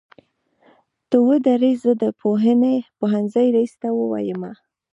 [1.09, 2.03] ته ودرې زه د
[3.01, 4.51] پوهنځۍ ريس ته وويمه.